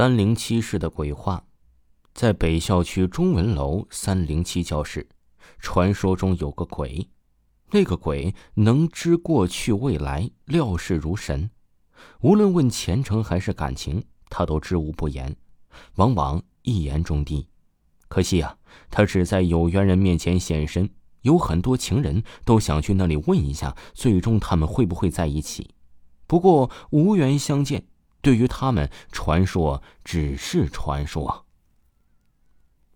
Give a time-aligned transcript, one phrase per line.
[0.00, 1.44] 三零七室的鬼话，
[2.14, 5.06] 在北校区中文楼三零七教室，
[5.58, 7.06] 传说中有个鬼，
[7.72, 11.50] 那个鬼能知过去未来，料事如神，
[12.22, 15.36] 无论问前程还是感情，他都知无不言，
[15.96, 17.46] 往往一言中的。
[18.08, 18.56] 可惜啊，
[18.88, 20.88] 他只在有缘人面前现身，
[21.20, 25.74] 有很多情人都想去那里问一下，最终他们会不会在一起？
[26.26, 27.84] 不过无缘相见。
[28.22, 31.46] 对于他们，传说只是传说。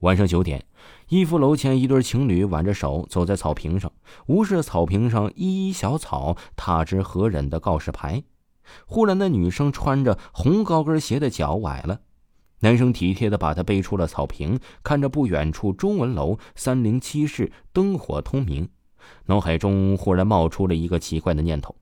[0.00, 0.66] 晚上九点，
[1.08, 3.90] 一福楼前一对情侣挽着手走在草坪上，
[4.26, 8.22] 无视草坪上依依小草、踏之何忍的告示牌。
[8.86, 12.00] 忽然，那女生穿着红高跟鞋的脚崴了，
[12.60, 18.68] 男生体贴的把她背出了草坪，看着不远处中文楼三零七室灯火通明，
[19.26, 21.74] 脑海中忽然冒出了一个奇怪的念头。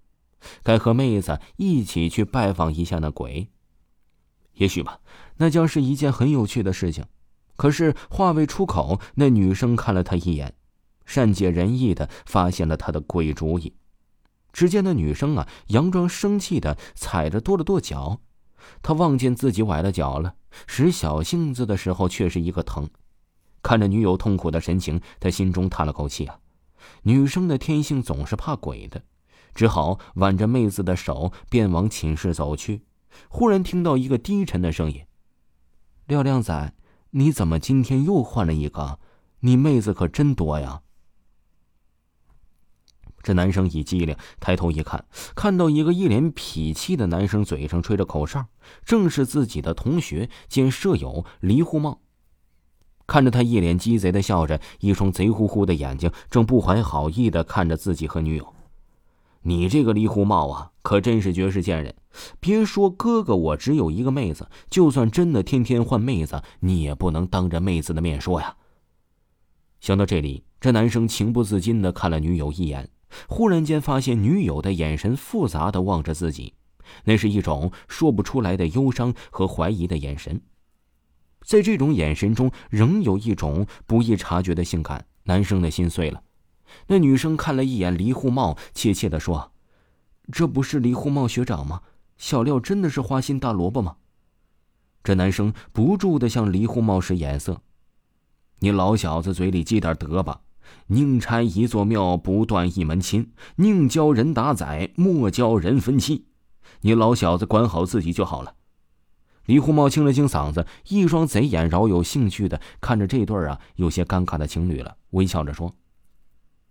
[0.63, 3.51] 该和妹子一起去拜访一下那鬼。
[4.55, 5.01] 也许吧，
[5.39, 7.05] 那将是一件很有趣的事情。
[7.57, 10.55] 可是话未出口，那女生看了他一眼，
[11.05, 13.75] 善解人意的发现了他的鬼主意。
[14.53, 18.21] 只见那女生啊，佯装生气的踩着跺了跺脚。
[18.83, 20.37] 他望见自己崴了脚了，
[20.67, 22.89] 使小性子的时候却是一个疼。
[23.63, 26.39] 看着女友痛苦的神情，他心中叹了口气啊。
[27.03, 29.03] 女生的天性总是怕鬼的。
[29.55, 32.83] 只好挽着妹子的手，便往寝室走去。
[33.29, 35.07] 忽然听到一个低沉的声音
[36.07, 36.75] ：“廖亮仔，
[37.11, 38.99] 你怎么今天又换了一个？
[39.41, 40.83] 你妹子可真多呀！”
[43.23, 48.47] 这男生一机灵，抬头一看，看到一个一脸痞气的男生，嘴上吹着口哨，
[48.85, 52.01] 正是自己的同学兼舍友黎护茂。
[53.07, 58.55] 看着他一脸鸡贼的笑着，一双贼乎乎的眼睛正不怀好意的看着自己和女友。
[59.47, 61.95] 你这个离狐帽啊，可真是绝世贱人！
[62.41, 68.57] 别说哥哥我只有一个妹子，就算真的天天换妹子，你也不能当着妹子的面说呀。
[69.81, 72.89] 想到这里，这男生情不自禁的看了女友一眼，
[73.29, 76.55] 忽然间发现女友的眼神复杂的望着自己，
[77.05, 80.41] 那是一种说不出来的忧伤和怀疑的眼神。
[81.43, 86.23] 在这种眼神中，仍有一种不易察觉的性感，男生的心碎了。
[86.87, 89.53] 那女生看了一眼黎护茂，怯怯的说
[90.33, 91.83] ：“这不是黎护茂学长吗？
[92.17, 93.97] 小廖真的是花心大萝卜吗？”
[95.03, 97.61] 这男生不住的向黎护茂使眼色
[98.61, 100.41] ：“你老小子嘴里积点德吧！
[100.87, 103.25] 宁拆一座庙，不断一门亲；
[103.57, 106.27] 宁教人打仔，莫教人分妻。
[106.81, 108.55] 你老小子管好自己就好了。”
[109.45, 115.75] 李护茂清了清嗓子，一双贼眼饶有兴趣的看着这对啊有些尴尬的情侣了，微笑着说。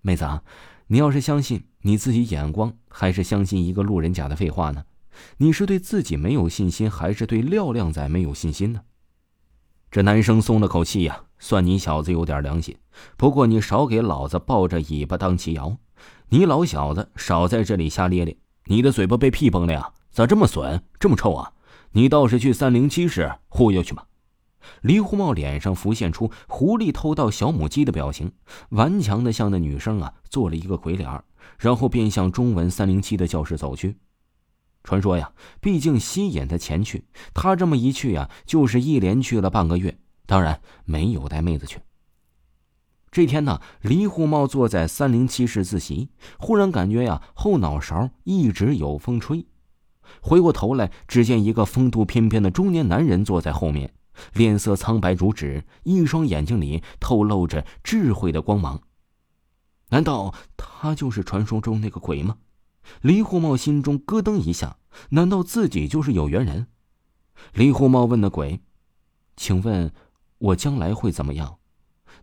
[0.06, 0.44] 妹子啊，
[0.88, 4.84] 你要是相信你自己眼光，还是相信一个路人甲的废话呢？
[5.38, 8.82] 你是对自己没有信心，还是对廖亮仔没有信心呢？
[9.90, 12.76] 这男生松了口气呀，算你小子有点良心。
[13.16, 15.78] 不过你少给老子抱着尾巴当旗摇，
[16.28, 18.36] 你老小子少在这里瞎咧咧。
[18.66, 19.94] 你的嘴巴被屁崩了呀？
[20.12, 21.54] 咋这么损，这么臭啊？
[21.94, 24.06] 你倒是去三零七室忽悠去吧。
[24.82, 28.32] 黎胡茂脸上浮现出狐狸偷盗小母鸡的表情，
[28.70, 31.24] 顽强的向那女生啊做了一个鬼脸儿
[31.58, 33.98] 然后便向中文三零七的教室走去。
[34.84, 35.32] 传说呀，
[35.62, 41.80] 毕竟吸引他前去，他这么一去呀，就是一连去了半个月，当然没有带妹子去。
[43.10, 46.10] 这天呢，黎胡茂坐在三零七室自习，
[46.40, 49.46] 忽然感觉呀后脑勺一直有风吹，
[50.20, 53.94] 回过头来，只见一个风度翩翩的中年男人坐在后面。
[54.34, 58.82] 脸色苍白如纸，一双眼睛里透露着智慧的光芒。
[59.90, 62.38] 难道他就是传说中那个鬼吗？
[63.02, 64.78] 李护茂心中咯噔一下，
[65.10, 66.68] 难道自己就是有缘人？
[67.54, 68.62] 李护茂问那鬼
[69.38, 69.94] ：“请问，
[70.40, 71.60] 我将来会怎么样？”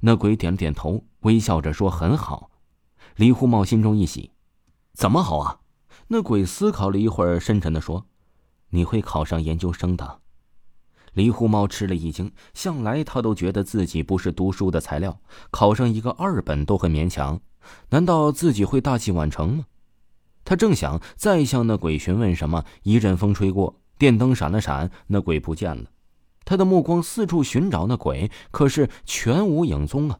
[0.00, 2.50] 那鬼点了点头，微笑着说：“很好。”
[3.16, 4.32] 李护茂心中一喜
[4.94, 5.60] ：“怎么好啊？”
[6.08, 8.06] 那鬼思考了一会儿，深沉的说
[8.70, 10.20] ：“你会考上研究生的。”
[11.14, 15.18] 李护茂吃了一惊，向来他都觉得自己不是读书的材料，
[15.50, 17.40] 考上一个二本都很勉强，
[17.90, 19.64] 难道自己会大器晚成吗？
[20.44, 25.84] 他正想再向那鬼询问什么，一阵风吹过，电灯闪了闪，那鬼不见了。
[26.44, 30.18] 他的目光四处寻找那鬼，可是全无影踪啊！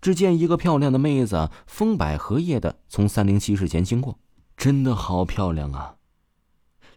[0.00, 4.18] 只见一个漂亮的妹子风摆荷叶的从三零七室前经过，
[4.56, 5.94] 真的好漂亮啊！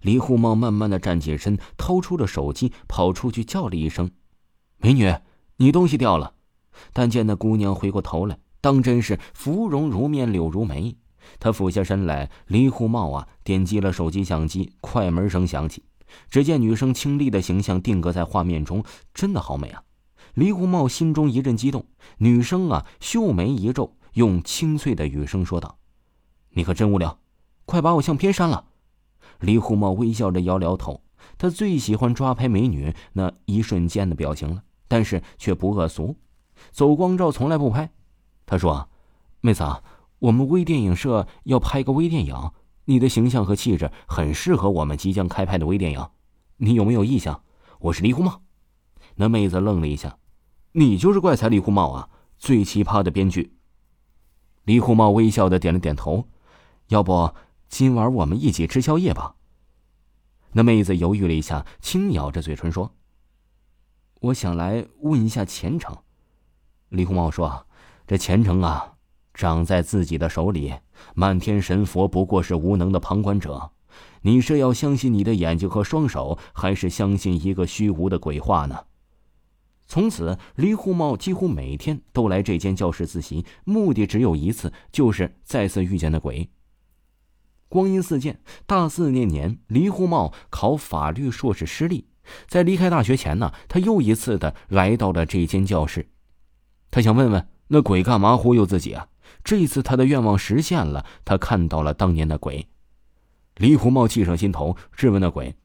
[0.04, 4.12] 李护茂慢慢的站起身，掏出了手机，跑出去叫了一声
[4.78, 5.14] ：“美女，
[5.56, 6.34] 你东西掉了。”
[6.92, 10.98] 但见那姑娘回过头来，当真是芙蓉如面，柳如眉。
[11.40, 15.84] 他俯下身来，李护茂啊，点击了手机相机，快门声响起，
[16.30, 18.84] 只见女生清丽的形象定格在画面中，
[19.14, 19.84] 真的好美啊！
[20.34, 21.86] 李虎茂心中一阵激动。
[22.18, 25.78] 女生啊，秀眉一皱，用清脆的语声说道
[26.52, 27.20] ：“你可真无聊，
[27.64, 28.66] 快把我相片删了。”
[29.44, 31.02] 李虎茂微笑着摇摇头。
[31.38, 36.16] 他最喜欢抓拍美女那一瞬间的表情了，但是却不恶俗，
[36.72, 37.92] 走光照从来不拍。
[38.46, 38.90] 他说
[39.42, 39.84] ：“妹子啊，
[40.20, 42.52] 我们微电影社要拍个微电影。”
[42.86, 46.06] 你的形象和气质很适合我们即将开拍的微电影，
[46.58, 47.42] 你有没有意向？
[47.80, 48.42] 我是李虎茂。
[49.16, 50.18] 那妹子愣了一下，
[50.74, 53.56] 你就是怪才李虎茂啊，最奇葩的编剧。
[54.66, 56.28] 李虎茂微笑的点了点头，
[56.90, 57.34] 要不
[57.74, 59.34] 今晚我们一起吃宵夜吧？
[60.52, 62.94] 那妹子犹豫了一下，轻咬着嘴唇说
[64.22, 65.98] ：“我想来问一下前程。”
[66.90, 67.66] 李虎茂说
[68.06, 68.94] ：“这前程啊。”
[69.34, 70.72] 掌在自己的手里，
[71.16, 73.72] 漫天神佛不过是无能的旁观者。
[74.22, 78.86] 你是要相信你的眼睛和双手，还是相信一个虚无的鬼话呢？
[79.88, 86.52] 从此，李护茂几乎每天都来这间教室自习，目的只有一次，就是再次遇见那鬼。
[87.74, 92.06] 光阴似箭，大四那年，李虎茂考法律硕士失利，
[92.48, 96.08] 在离开大学前呢，他又一次的来到了这间教室，
[96.92, 99.08] 他想问问那鬼干嘛忽悠自己啊？
[99.44, 102.68] 这次他的愿望实现了，他看到了当年的鬼。
[103.58, 105.56] 李虎茂气上心头，质问那鬼：“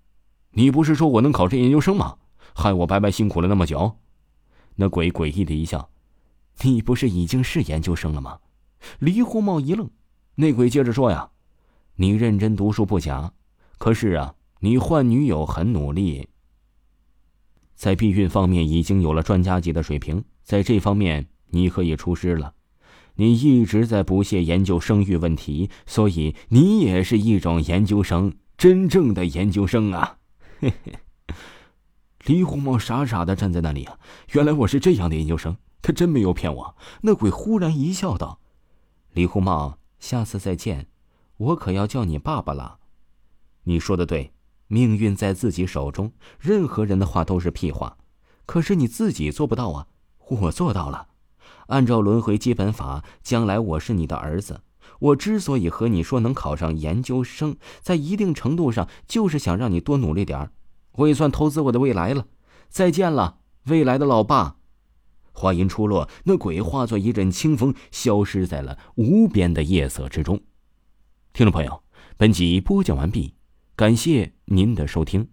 [0.53, 2.17] 你不是说我能考上研究生吗？
[2.55, 3.99] 害我白白辛苦了那么久。”
[4.77, 5.91] 那鬼诡异的一笑
[6.65, 8.39] ：“你不是已经是研究生了吗？”
[8.99, 9.91] 李虎茂一愣，
[10.37, 11.29] 那鬼接着说：“呀，
[12.01, 13.33] 你认真读书不假，
[13.77, 16.29] 可是啊，你换女友很努力，
[17.75, 22.55] 在避孕方面已经有了专家级的水平，在这方面你可以出师了。”
[23.21, 30.19] 你一直在不懈研究生育问题，所以你也是一种研究生，真正的研究生啊！
[30.61, 30.93] 嘿嘿。
[32.27, 33.99] 李红茂傻傻的站在那里啊，
[34.35, 36.77] 原来我是这样的研究生，他真没有骗我。
[37.01, 38.39] 那鬼忽然一笑道
[39.15, 40.87] ：“李红茂，下次再见，
[41.39, 42.79] 我可要叫你爸爸了。”
[43.65, 44.33] 你说的对，
[44.69, 47.97] 命运在自己手中，任何人的话都是屁话，
[48.47, 49.87] 可是你自己做不到啊，
[50.29, 51.09] 我做到了。
[51.69, 54.63] 按照轮回基本法，将来我是你的儿子。
[55.01, 60.53] 我之所以和你说能考上研究生，在一定程度上就是想让你多努力点儿。
[60.93, 62.27] 我也算投资我的未来了。
[62.71, 64.57] 再见了，未来的老爸。
[65.33, 70.41] 话音出落，那鬼化作一阵清风，消失在了无边的夜色之中。
[71.39, 71.81] 听众朋友，
[72.17, 73.33] 本集播讲完毕，
[73.77, 75.29] 感谢您的收听。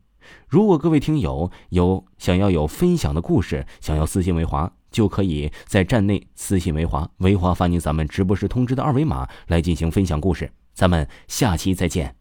[0.47, 4.71] 如果各位听友有想要有分享的故事，想要私信维华。
[4.91, 10.51] 就可以在站内私信维华，维华发您咱们直播时通知的二维码来进行分享故事。
[10.75, 12.15] 咱们下期再见。